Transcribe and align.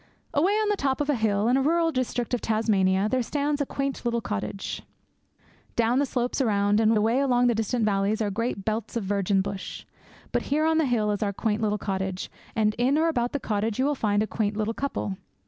Away 0.33 0.53
on 0.53 0.69
the 0.69 0.75
top 0.75 0.99
of 0.99 1.11
a 1.11 1.15
hill, 1.15 1.47
in 1.47 1.57
a 1.57 1.61
rural 1.61 1.91
district 1.91 2.33
of 2.33 2.41
Tasmania, 2.41 3.07
there 3.07 3.21
stands 3.21 3.61
a 3.61 3.67
quaint 3.67 4.03
little 4.03 4.19
cottage. 4.19 4.81
Down 5.75 5.99
the 5.99 6.07
slopes 6.07 6.41
around, 6.41 6.79
and 6.79 6.97
away 6.97 7.19
along 7.19 7.45
the 7.45 7.53
distant 7.53 7.85
valleys, 7.85 8.19
are 8.19 8.31
great 8.31 8.65
belts 8.65 8.95
of 8.97 9.03
virgin 9.03 9.41
bush. 9.41 9.85
But 10.31 10.41
here 10.49 10.65
on 10.65 10.79
the 10.79 10.85
hill 10.85 11.11
is 11.11 11.21
our 11.21 11.31
quaint 11.33 11.61
little 11.61 11.77
cottage, 11.77 12.31
and 12.55 12.73
in 12.79 12.97
or 12.97 13.09
about 13.09 13.31
the 13.31 13.39
cottage 13.39 13.77
you 13.77 13.85
will 13.85 13.93
find 13.93 14.23
a 14.23 14.25
quaint 14.27 14.57
little 14.57 14.73
couple. 14.73 15.17